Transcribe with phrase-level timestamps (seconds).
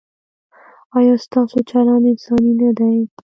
[0.97, 2.95] ایا ستاسو چلند انساني نه دی؟